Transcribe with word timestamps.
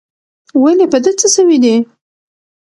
ولي 0.61 0.85
په 0.91 0.97
ده 1.03 1.11
څه 1.19 1.27
سوي 1.35 1.57
دي؟ 1.63 1.75